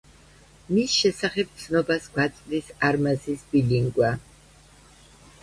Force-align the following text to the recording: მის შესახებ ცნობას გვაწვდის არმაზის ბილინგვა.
მის 0.77 0.95
შესახებ 1.01 1.51
ცნობას 1.63 2.07
გვაწვდის 2.15 2.73
არმაზის 2.89 3.45
ბილინგვა. 3.53 4.11